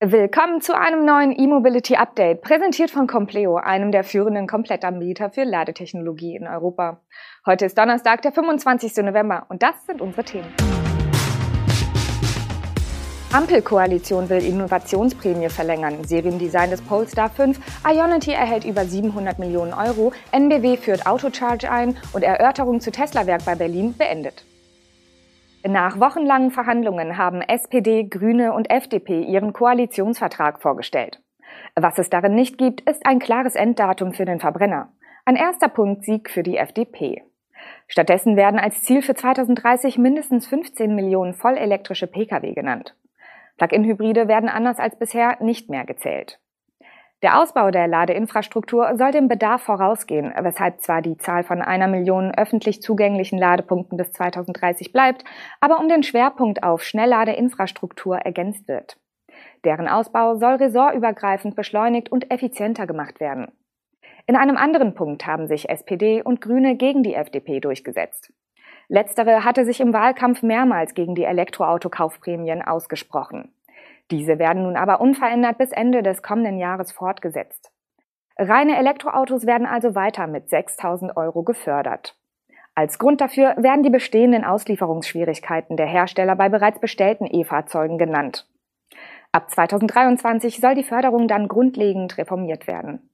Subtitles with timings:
[0.00, 6.36] Willkommen zu einem neuen E-Mobility Update, präsentiert von Compleo, einem der führenden Komplettanbieter für Ladetechnologie
[6.36, 7.00] in Europa.
[7.44, 8.98] Heute ist Donnerstag, der 25.
[8.98, 10.54] November und das sind unsere Themen.
[13.32, 20.76] Ampelkoalition will Innovationsprämie verlängern, Seriendesign des Polestar 5, Ionity erhält über 700 Millionen Euro, NBW
[20.76, 24.44] führt Autocharge ein und Erörterung zu Tesla-Werk bei Berlin beendet.
[25.68, 31.20] Nach wochenlangen Verhandlungen haben SPD, Grüne und FDP ihren Koalitionsvertrag vorgestellt.
[31.74, 34.90] Was es darin nicht gibt, ist ein klares Enddatum für den Verbrenner.
[35.26, 37.22] Ein erster Punkt Sieg für die FDP.
[37.86, 42.94] Stattdessen werden als Ziel für 2030 mindestens 15 Millionen vollelektrische Pkw genannt.
[43.58, 46.38] Plug-in-Hybride werden anders als bisher nicht mehr gezählt.
[47.20, 52.32] Der Ausbau der Ladeinfrastruktur soll dem Bedarf vorausgehen, weshalb zwar die Zahl von einer Million
[52.32, 55.24] öffentlich zugänglichen Ladepunkten bis 2030 bleibt,
[55.58, 58.98] aber um den Schwerpunkt auf Schnellladeinfrastruktur ergänzt wird.
[59.64, 63.50] Deren Ausbau soll ressortübergreifend beschleunigt und effizienter gemacht werden.
[64.28, 68.32] In einem anderen Punkt haben sich SPD und Grüne gegen die FDP durchgesetzt.
[68.86, 73.52] Letztere hatte sich im Wahlkampf mehrmals gegen die Elektroautokaufprämien ausgesprochen.
[74.10, 77.72] Diese werden nun aber unverändert bis Ende des kommenden Jahres fortgesetzt.
[78.38, 82.16] Reine Elektroautos werden also weiter mit 6000 Euro gefördert.
[82.74, 88.46] Als Grund dafür werden die bestehenden Auslieferungsschwierigkeiten der Hersteller bei bereits bestellten E-Fahrzeugen genannt.
[89.32, 93.10] Ab 2023 soll die Förderung dann grundlegend reformiert werden.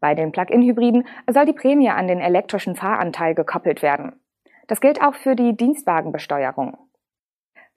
[0.00, 4.20] Bei den Plug-in-Hybriden soll die Prämie an den elektrischen Fahranteil gekoppelt werden.
[4.68, 6.76] Das gilt auch für die Dienstwagenbesteuerung.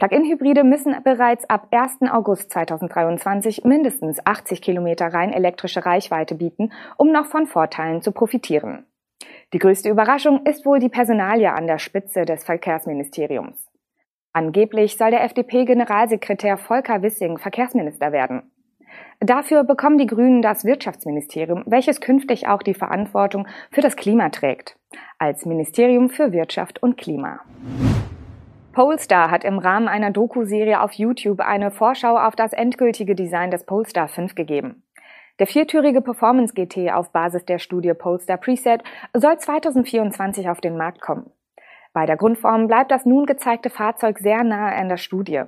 [0.02, 2.12] Plug-in-Hybride müssen bereits ab 1.
[2.12, 8.88] August 2023 mindestens 80 Kilometer rein elektrische Reichweite bieten, um noch von Vorteilen zu profitieren.
[9.54, 13.70] Die größte Überraschung ist wohl die Personalie an der Spitze des Verkehrsministeriums.
[14.34, 18.52] Angeblich soll der FDP-Generalsekretär Volker Wissing Verkehrsminister werden.
[19.20, 24.80] Dafür bekommen die Grünen das Wirtschaftsministerium, welches künftig auch die Verantwortung für das Klima trägt,
[25.20, 27.42] als Ministerium für Wirtschaft und Klima.
[28.74, 33.66] Polestar hat im Rahmen einer Doku-Serie auf YouTube eine Vorschau auf das endgültige Design des
[33.66, 34.84] Polestar 5 gegeben.
[35.40, 38.82] Der viertürige Performance GT auf Basis der Studie Polestar Preset
[39.14, 41.32] soll 2024 auf den Markt kommen.
[41.94, 45.44] Bei der Grundform bleibt das nun gezeigte Fahrzeug sehr nahe an der Studie.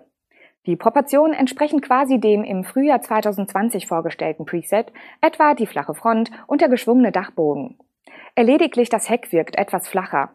[0.65, 4.91] Die Proportionen entsprechen quasi dem im Frühjahr 2020 vorgestellten Preset,
[5.21, 7.77] etwa die flache Front und der geschwungene Dachbogen.
[8.37, 10.31] Lediglich das Heck wirkt etwas flacher.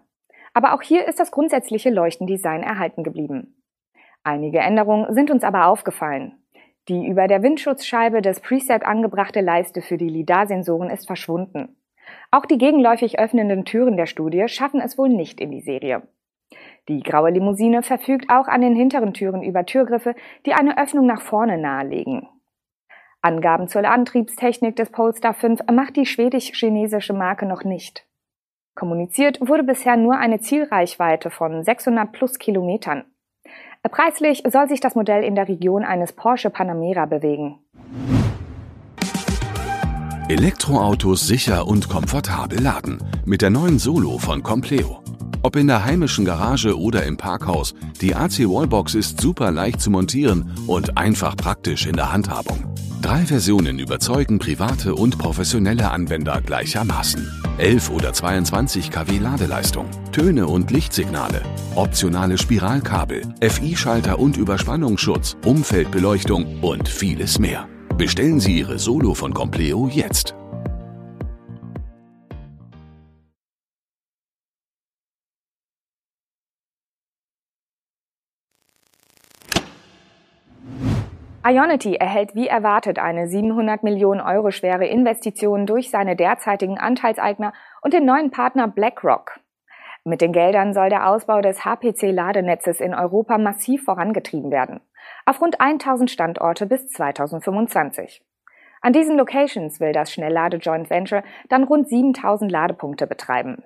[0.58, 3.62] Aber auch hier ist das grundsätzliche Leuchtendesign erhalten geblieben.
[4.24, 6.32] Einige Änderungen sind uns aber aufgefallen.
[6.88, 11.76] Die über der Windschutzscheibe des Preset angebrachte Leiste für die LIDAR-Sensoren ist verschwunden.
[12.32, 16.02] Auch die gegenläufig öffnenden Türen der Studie schaffen es wohl nicht in die Serie.
[16.88, 21.22] Die graue Limousine verfügt auch an den hinteren Türen über Türgriffe, die eine Öffnung nach
[21.22, 22.26] vorne nahelegen.
[23.22, 28.07] Angaben zur Antriebstechnik des Polestar 5 macht die schwedisch-chinesische Marke noch nicht.
[28.78, 33.02] Kommuniziert wurde bisher nur eine Zielreichweite von 600 plus Kilometern.
[33.82, 37.58] Preislich soll sich das Modell in der Region eines Porsche Panamera bewegen.
[40.28, 45.02] Elektroautos sicher und komfortabel laden mit der neuen Solo von Compleo.
[45.42, 49.90] Ob in der heimischen Garage oder im Parkhaus, die AC Wallbox ist super leicht zu
[49.90, 52.72] montieren und einfach praktisch in der Handhabung.
[53.02, 57.47] Drei Versionen überzeugen private und professionelle Anwender gleichermaßen.
[57.58, 61.42] 11 oder 22 kW Ladeleistung, Töne und Lichtsignale,
[61.74, 67.68] optionale Spiralkabel, FI-Schalter und Überspannungsschutz, Umfeldbeleuchtung und vieles mehr.
[67.96, 70.37] Bestellen Sie Ihre Solo von Compleo jetzt.
[81.48, 87.94] Ionity erhält wie erwartet eine 700 Millionen Euro schwere Investition durch seine derzeitigen Anteilseigner und
[87.94, 89.40] den neuen Partner BlackRock.
[90.04, 94.80] Mit den Geldern soll der Ausbau des HPC-Ladenetzes in Europa massiv vorangetrieben werden.
[95.24, 98.22] Auf rund 1000 Standorte bis 2025.
[98.80, 103.64] An diesen Locations will das Schnelllade-Joint Venture dann rund 7000 Ladepunkte betreiben.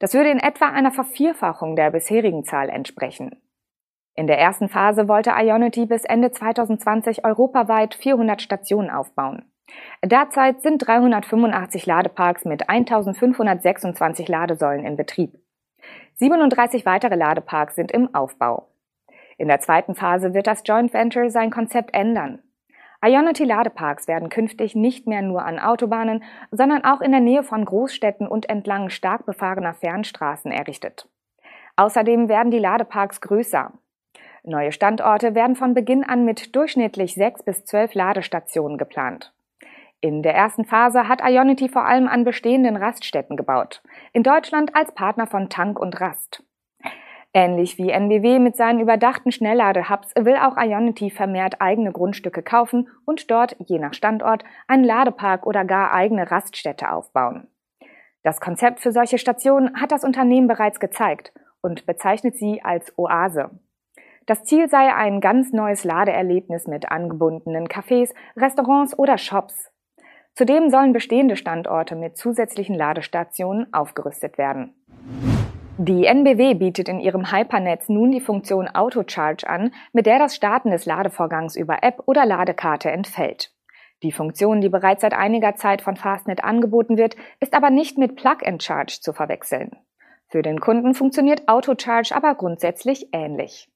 [0.00, 3.41] Das würde in etwa einer Vervierfachung der bisherigen Zahl entsprechen.
[4.14, 9.44] In der ersten Phase wollte Ionity bis Ende 2020 europaweit 400 Stationen aufbauen.
[10.04, 15.38] Derzeit sind 385 Ladeparks mit 1526 Ladesäulen in Betrieb.
[16.14, 18.68] 37 weitere Ladeparks sind im Aufbau.
[19.38, 22.40] In der zweiten Phase wird das Joint Venture sein Konzept ändern.
[23.04, 26.22] Ionity Ladeparks werden künftig nicht mehr nur an Autobahnen,
[26.52, 31.08] sondern auch in der Nähe von Großstädten und entlang stark befahrener Fernstraßen errichtet.
[31.74, 33.72] Außerdem werden die Ladeparks größer.
[34.44, 39.32] Neue Standorte werden von Beginn an mit durchschnittlich sechs bis zwölf Ladestationen geplant.
[40.00, 43.82] In der ersten Phase hat Ionity vor allem an bestehenden Raststätten gebaut.
[44.12, 46.42] In Deutschland als Partner von Tank und Rast.
[47.32, 53.30] Ähnlich wie NBW mit seinen überdachten Schnellladehubs will auch Ionity vermehrt eigene Grundstücke kaufen und
[53.30, 57.46] dort, je nach Standort, einen Ladepark oder gar eigene Raststätte aufbauen.
[58.24, 63.50] Das Konzept für solche Stationen hat das Unternehmen bereits gezeigt und bezeichnet sie als Oase.
[64.26, 69.70] Das Ziel sei ein ganz neues Ladeerlebnis mit angebundenen Cafés, Restaurants oder Shops.
[70.34, 74.74] Zudem sollen bestehende Standorte mit zusätzlichen Ladestationen aufgerüstet werden.
[75.78, 80.70] Die NBW bietet in ihrem Hypernetz nun die Funktion Autocharge an, mit der das Starten
[80.70, 83.52] des Ladevorgangs über App oder Ladekarte entfällt.
[84.02, 88.16] Die Funktion, die bereits seit einiger Zeit von Fastnet angeboten wird, ist aber nicht mit
[88.16, 89.70] Plug-and-Charge zu verwechseln.
[90.28, 93.68] Für den Kunden funktioniert Autocharge aber grundsätzlich ähnlich.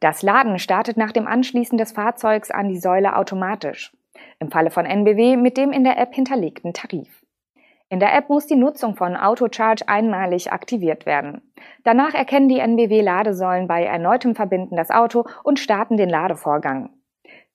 [0.00, 3.94] Das Laden startet nach dem Anschließen des Fahrzeugs an die Säule automatisch.
[4.38, 7.22] Im Falle von NBW mit dem in der App hinterlegten Tarif.
[7.90, 11.52] In der App muss die Nutzung von Autocharge einmalig aktiviert werden.
[11.84, 16.90] Danach erkennen die NBW-Ladesäulen bei erneutem Verbinden das Auto und starten den Ladevorgang.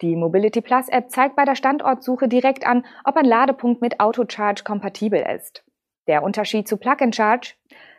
[0.01, 4.63] Die Mobility Plus App zeigt bei der Standortsuche direkt an, ob ein Ladepunkt mit Autocharge
[4.63, 5.63] kompatibel ist.
[6.07, 7.55] Der Unterschied zu Plug and Charge?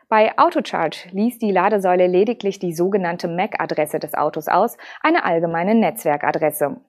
[0.08, 6.81] Bei Autocharge liest die Ladesäule lediglich die sogenannte MAC-Adresse des Autos aus, eine allgemeine Netzwerkadresse.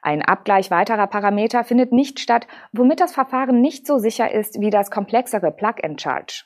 [0.00, 4.70] Ein Abgleich weiterer Parameter findet nicht statt, womit das Verfahren nicht so sicher ist wie
[4.70, 6.44] das komplexere Plug-and-Charge.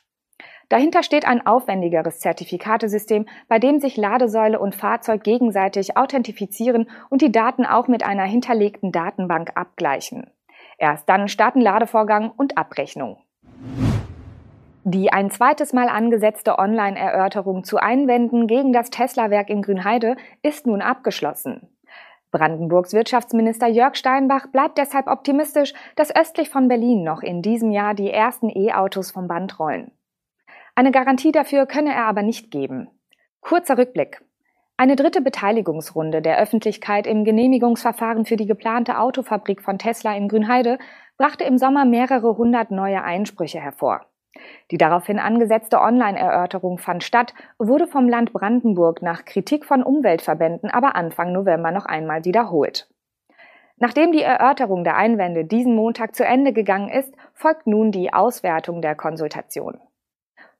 [0.67, 7.31] Dahinter steht ein aufwendigeres Zertifikatesystem, bei dem sich Ladesäule und Fahrzeug gegenseitig authentifizieren und die
[7.31, 10.29] Daten auch mit einer hinterlegten Datenbank abgleichen.
[10.77, 13.17] Erst dann starten Ladevorgang und Abrechnung.
[14.91, 20.81] Die ein zweites Mal angesetzte Online-Erörterung zu Einwänden gegen das Tesla-Werk in Grünheide ist nun
[20.81, 21.69] abgeschlossen.
[22.31, 27.93] Brandenburgs Wirtschaftsminister Jörg Steinbach bleibt deshalb optimistisch, dass östlich von Berlin noch in diesem Jahr
[27.93, 29.91] die ersten E-Autos vom Band rollen.
[30.73, 32.89] Eine Garantie dafür könne er aber nicht geben.
[33.41, 34.23] Kurzer Rückblick.
[34.75, 40.79] Eine dritte Beteiligungsrunde der Öffentlichkeit im Genehmigungsverfahren für die geplante Autofabrik von Tesla in Grünheide
[41.15, 44.08] brachte im Sommer mehrere hundert neue Einsprüche hervor.
[44.71, 50.95] Die daraufhin angesetzte Online-Erörterung fand statt, wurde vom Land Brandenburg nach Kritik von Umweltverbänden aber
[50.95, 52.87] Anfang November noch einmal wiederholt.
[53.77, 58.81] Nachdem die Erörterung der Einwände diesen Montag zu Ende gegangen ist, folgt nun die Auswertung
[58.81, 59.79] der Konsultation.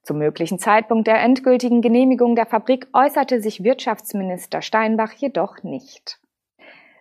[0.03, 6.19] Zum möglichen Zeitpunkt der endgültigen Genehmigung der Fabrik äußerte sich Wirtschaftsminister Steinbach jedoch nicht.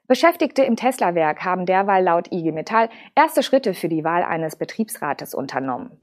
[0.09, 5.35] Beschäftigte im Tesla-Werk haben derweil laut IG Metall erste Schritte für die Wahl eines Betriebsrates
[5.35, 5.99] unternommen.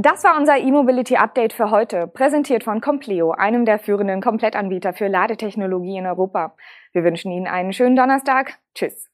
[0.00, 5.08] Das war unser E-Mobility Update für heute, präsentiert von Compleo, einem der führenden Komplettanbieter für
[5.08, 6.54] Ladetechnologie in Europa.
[6.92, 8.60] Wir wünschen Ihnen einen schönen Donnerstag.
[8.76, 9.10] Tschüss.